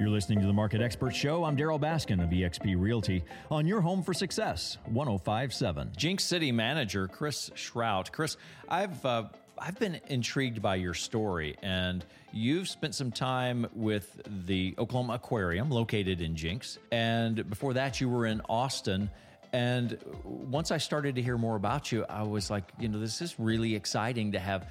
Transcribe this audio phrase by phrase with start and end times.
[0.00, 1.44] You're listening to the Market Expert Show.
[1.44, 5.92] I'm Darryl Baskin of eXp Realty on your home for success, 1057.
[5.96, 8.10] Jenks City Manager Chris Shrout.
[8.10, 8.36] Chris,
[8.68, 9.26] I've uh,
[9.56, 15.70] I've been intrigued by your story, and you've spent some time with the Oklahoma Aquarium
[15.70, 19.08] located in Jenks, and before that, you were in Austin.
[19.52, 23.22] And once I started to hear more about you, I was like, you know, this
[23.22, 24.68] is really exciting to have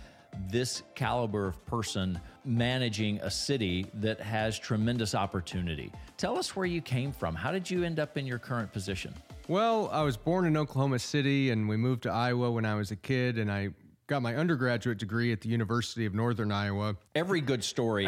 [0.50, 5.92] this caliber of person managing a city that has tremendous opportunity.
[6.18, 7.36] Tell us where you came from.
[7.36, 9.14] How did you end up in your current position?
[9.48, 12.92] Well, I was born in Oklahoma City and we moved to Iowa when I was
[12.92, 13.70] a kid and I
[14.08, 16.96] got my undergraduate degree at the University of Northern Iowa.
[17.16, 18.08] Every good story,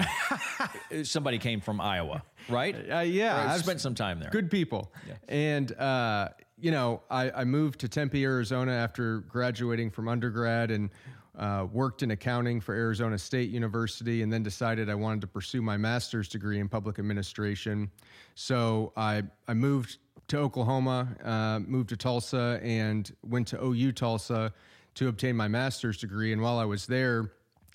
[1.04, 2.76] somebody came from Iowa, right?
[2.76, 4.30] Uh, yeah, I've spent some time there.
[4.30, 4.92] Good people.
[5.08, 5.14] Yeah.
[5.28, 10.90] And, uh, you know, I, I, moved to Tempe, Arizona after graduating from undergrad and
[11.38, 15.62] uh, worked in accounting for Arizona State University, and then decided I wanted to pursue
[15.62, 17.92] my master's degree in public administration.
[18.36, 24.54] So I, I moved to Oklahoma, uh, moved to Tulsa, and went to OU Tulsa
[24.96, 26.34] to obtain my master's degree.
[26.34, 27.32] And while I was there,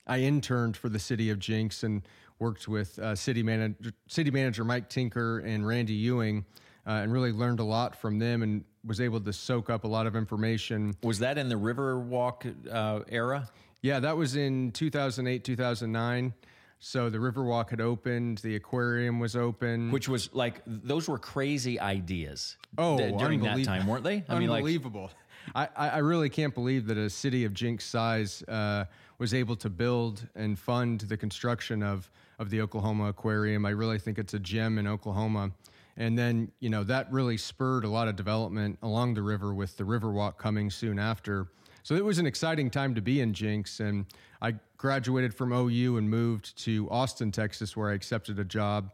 [0.07, 2.03] I interned for the city of Jenks and
[2.39, 6.45] worked with uh, city manager city manager Mike Tinker and Randy Ewing,
[6.87, 9.89] uh, and really learned a lot from them and was able to soak up a
[9.89, 10.95] lot of information.
[11.03, 13.49] Was that in the Riverwalk uh, era?
[13.83, 16.35] Yeah, that was in 2008, 2009.
[16.83, 21.79] So the Riverwalk had opened, the aquarium was open, which was like those were crazy
[21.79, 22.57] ideas.
[22.79, 24.25] Oh, during that time, weren't they?
[24.29, 25.03] I unbelievable.
[25.03, 25.11] Mean,
[25.55, 28.87] like, I, I really can't believe that a city of Jenks size uh,
[29.19, 33.67] was able to build and fund the construction of of the Oklahoma Aquarium.
[33.67, 35.51] I really think it's a gem in Oklahoma.
[36.01, 39.77] And then, you know, that really spurred a lot of development along the river with
[39.77, 41.49] the Riverwalk coming soon after.
[41.83, 43.81] So it was an exciting time to be in Jenks.
[43.81, 44.07] And
[44.41, 48.93] I graduated from OU and moved to Austin, Texas, where I accepted a job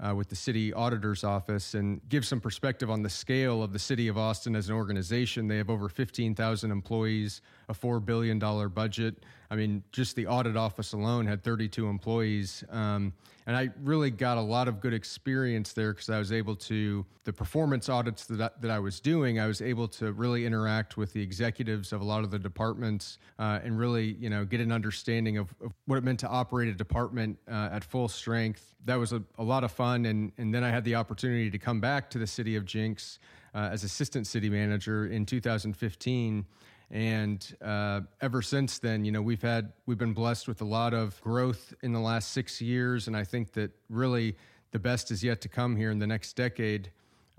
[0.00, 3.78] uh, with the city auditor's office and give some perspective on the scale of the
[3.78, 5.46] city of Austin as an organization.
[5.46, 9.22] They have over 15,000 employees, a $4 billion budget.
[9.50, 12.64] I mean, just the audit office alone had 32 employees.
[12.70, 13.14] Um,
[13.46, 17.06] and I really got a lot of good experience there because I was able to,
[17.24, 20.98] the performance audits that I, that I was doing, I was able to really interact
[20.98, 24.60] with the executives of a lot of the departments uh, and really, you know, get
[24.60, 28.74] an understanding of, of, what it meant to operate a department uh, at full strength.
[28.84, 30.04] That was a, a lot of fun.
[30.04, 33.18] And, and then I had the opportunity to come back to the city of Jenks
[33.54, 36.44] uh, as assistant city manager in 2015
[36.90, 40.94] and uh, ever since then, you know, we've had we've been blessed with a lot
[40.94, 44.36] of growth in the last six years, and I think that really
[44.70, 46.90] the best is yet to come here in the next decade.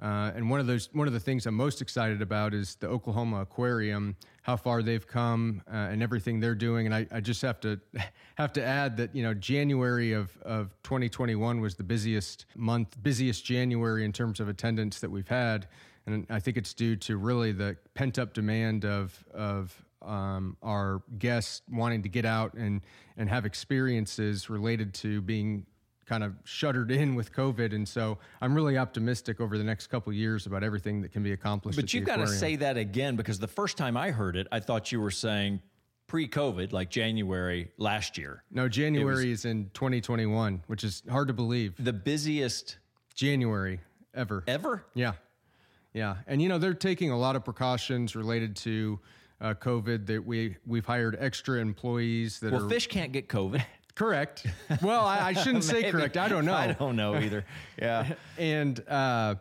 [0.02, 2.88] Uh, and one of those one of the things I'm most excited about is the
[2.88, 6.86] Oklahoma Aquarium, how far they've come uh, and everything they're doing.
[6.86, 7.80] And I, I, just have to
[8.36, 13.44] have to add that you know January of of 2021 was the busiest month, busiest
[13.44, 15.68] January in terms of attendance that we've had
[16.14, 21.02] and I think it's due to really the pent up demand of of um, our
[21.18, 22.81] guests wanting to get out and
[23.18, 25.66] and have experiences related to being
[26.06, 30.12] kind of shuttered in with COVID, and so I'm really optimistic over the next couple
[30.12, 31.78] years about everything that can be accomplished.
[31.78, 34.59] But you've got to say that again because the first time I heard it, I
[34.59, 35.62] thought you were saying
[36.08, 38.44] pre-COVID, like January last year.
[38.52, 41.76] No, January is in 2021, which is hard to believe.
[41.78, 42.80] The busiest
[43.14, 43.80] January
[44.16, 44.44] ever.
[44.47, 44.84] Ever?
[44.96, 45.14] Yeah.
[45.94, 49.00] Yeah, and you know they're taking a lot of precautions related to
[49.42, 50.06] uh, COVID.
[50.08, 52.70] That we we've hired extra employees that well, are.
[52.70, 53.64] fish can't get COVID.
[53.96, 54.46] Correct.
[54.82, 56.16] Well, I, I shouldn't say correct.
[56.16, 56.54] I don't know.
[56.54, 57.46] I don't know either.
[57.78, 58.80] Yeah, and.
[58.88, 59.36] Uh,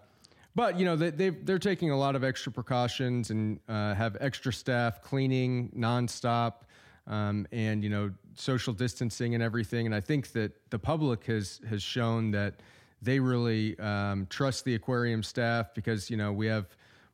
[0.55, 4.17] but you know they they they're taking a lot of extra precautions and uh, have
[4.19, 6.63] extra staff cleaning nonstop,
[7.07, 9.87] um, and you know social distancing and everything.
[9.87, 12.55] And I think that the public has has shown that
[13.03, 16.67] they really um, trust the aquarium staff because you know we have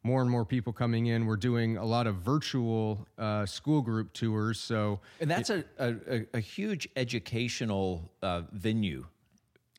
[0.03, 1.25] more and more people coming in.
[1.25, 4.61] We're doing a lot of virtual uh, school group tours.
[4.61, 9.07] So, and that's it, a, a, a, huge educational uh, venue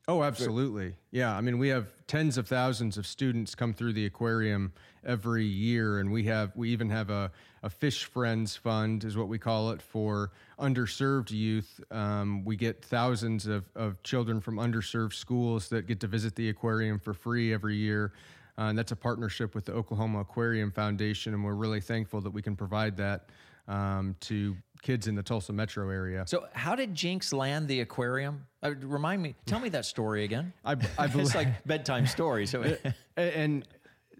[0.07, 0.95] Oh, absolutely.
[1.11, 1.35] Yeah.
[1.35, 4.71] I mean, we have tens of thousands of students come through the aquarium
[5.03, 5.99] every year.
[5.99, 7.31] And we have, we even have a,
[7.65, 11.81] a Fish Friends Fund, is what we call it, for underserved youth.
[11.89, 16.49] Um, we get thousands of, of children from underserved schools that get to visit the
[16.49, 18.13] aquarium for free every year.
[18.55, 21.33] Uh, and that's a partnership with the Oklahoma Aquarium Foundation.
[21.33, 23.29] And we're really thankful that we can provide that
[23.67, 26.23] um, to kids in the Tulsa metro area.
[26.27, 28.45] So, how did Jenks land the aquarium?
[28.61, 30.53] Uh, remind me, tell me that story again.
[30.63, 32.45] I, I believe, it's like bedtime story.
[32.45, 32.77] So,
[33.17, 33.67] and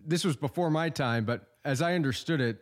[0.04, 2.60] this was before my time, but as I understood it,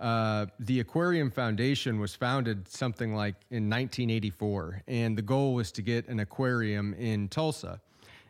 [0.00, 5.82] uh, the Aquarium Foundation was founded something like in 1984, and the goal was to
[5.82, 7.80] get an aquarium in Tulsa.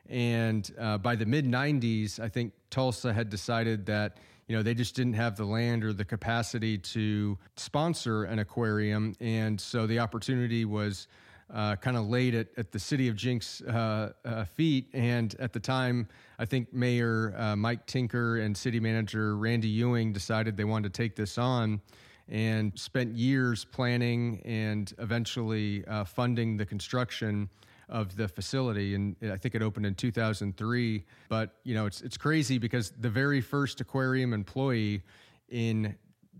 [0.08, 4.74] And uh, by the mid 90s, I think Tulsa had decided that you know they
[4.74, 10.00] just didn't have the land or the capacity to sponsor an aquarium, and so the
[10.00, 11.08] opportunity was
[11.54, 14.88] uh, kind of laid at, at the city of Jenks uh, uh, feet.
[14.92, 16.08] And at the time,
[16.38, 21.02] I think Mayor uh, Mike Tinker and city manager Randy Ewing decided they wanted to
[21.02, 21.80] take this on
[22.28, 27.48] and spent years planning and eventually uh, funding the construction
[27.90, 32.16] of the facility and I think it opened in 2003 but you know it's it's
[32.16, 35.02] crazy because the very first aquarium employee
[35.50, 35.94] in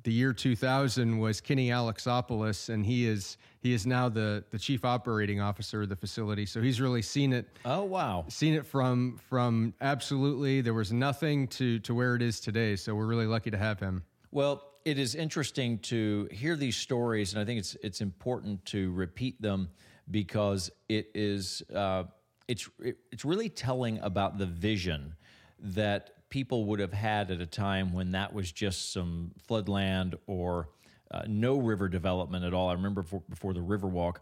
[0.05, 4.85] the year 2000 was Kenny Alexopoulos, and he is he is now the the chief
[4.85, 6.47] operating officer of the facility.
[6.47, 7.49] So he's really seen it.
[7.65, 12.39] Oh wow, seen it from from absolutely there was nothing to to where it is
[12.39, 12.77] today.
[12.77, 14.05] So we're really lucky to have him.
[14.31, 18.93] Well, it is interesting to hear these stories, and I think it's it's important to
[18.93, 19.71] repeat them
[20.11, 22.05] because it is uh,
[22.47, 25.15] it's it, it's really telling about the vision
[25.61, 30.69] that people would have had at a time when that was just some floodland or
[31.13, 32.71] uh, no river development at all.
[32.71, 34.17] I remember before, before the Riverwalk,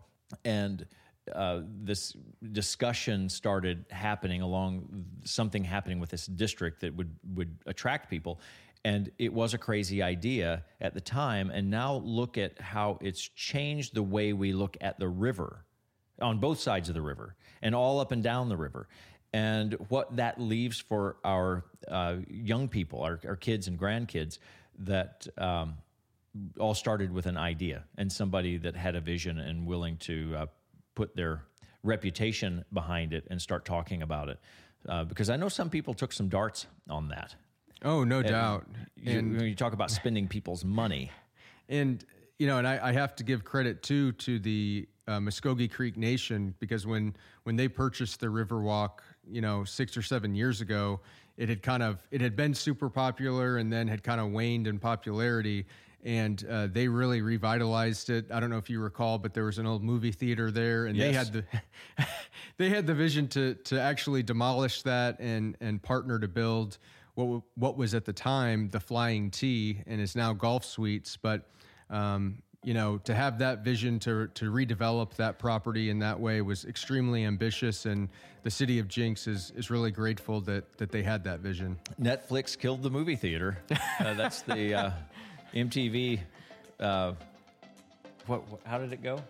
[0.44, 0.84] and
[1.34, 2.14] uh, this
[2.52, 8.40] discussion started happening along something happening with this district that would would attract people.
[8.84, 11.48] And it was a crazy idea at the time.
[11.48, 15.64] And now look at how it's changed the way we look at the river
[16.20, 18.88] on both sides of the river and all up and down the river
[19.32, 24.38] and what that leaves for our uh, young people, our, our, kids and grandkids,
[24.80, 25.74] that um,
[26.58, 30.46] all started with an idea and somebody that had a vision and willing to uh,
[30.94, 31.44] put their
[31.82, 34.38] reputation behind it and start talking about it.
[34.88, 37.34] Uh, because I know some people took some darts on that.
[37.84, 38.66] Oh, no and doubt.
[38.96, 41.10] You, and when you talk about spending people's money,
[41.68, 42.04] and
[42.38, 45.96] you know, and I, I have to give credit too to the uh, Muscogee Creek
[45.96, 48.98] Nation because when when they purchased the Riverwalk
[49.30, 51.00] you know six or seven years ago
[51.36, 54.66] it had kind of it had been super popular and then had kind of waned
[54.66, 55.66] in popularity.
[56.04, 58.26] And uh, they really revitalized it.
[58.32, 60.96] I don't know if you recall but there was an old movie theater there and
[60.96, 61.06] yes.
[61.06, 62.06] they had the
[62.58, 66.78] they had the vision to to actually demolish that and and partner to build
[67.14, 71.16] what what was at the time the flying t and is now golf suites.
[71.16, 71.48] But
[71.88, 76.40] um, you know, to have that vision to to redevelop that property in that way
[76.42, 78.08] was extremely ambitious, and
[78.44, 81.78] the city of Jenks is is really grateful that that they had that vision.
[82.00, 83.58] Netflix killed the movie theater.
[84.00, 84.90] Uh, that's the uh,
[85.54, 86.18] MTV.
[86.80, 87.12] Uh,
[88.26, 88.42] what?
[88.64, 89.22] How did it go?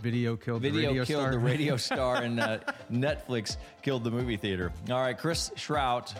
[0.00, 1.30] Video killed Video the radio killed star.
[1.30, 2.58] the radio star, and uh,
[2.92, 4.72] Netflix killed the movie theater.
[4.90, 6.14] All right, Chris Shrout,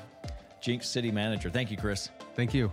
[0.63, 1.51] Jenks City Manager.
[1.51, 2.09] Thank you, Chris.
[2.35, 2.73] Thank you.